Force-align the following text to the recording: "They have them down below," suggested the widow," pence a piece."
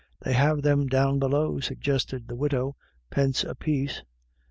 "They 0.25 0.33
have 0.33 0.63
them 0.63 0.87
down 0.87 1.19
below," 1.19 1.59
suggested 1.59 2.27
the 2.27 2.35
widow," 2.35 2.75
pence 3.11 3.43
a 3.43 3.53
piece." 3.53 4.01